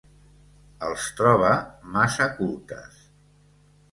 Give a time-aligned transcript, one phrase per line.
[0.85, 1.51] Els troba
[1.97, 2.97] massa cultes.